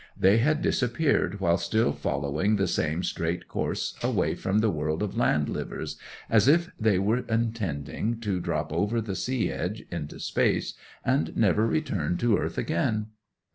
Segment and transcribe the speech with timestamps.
[0.17, 5.15] They had disappeared while still following the same straight course away from the world of
[5.15, 5.95] land livers,
[6.27, 10.73] as if they were intending to drop over the sea edge into space,
[11.05, 13.09] and never return to earth again.